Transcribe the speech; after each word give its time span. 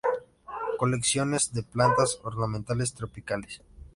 Colecciones 0.79 1.53
de 1.53 1.61
plantas 1.61 2.19
ornamentales 2.23 2.91
tropicales. 2.95 3.61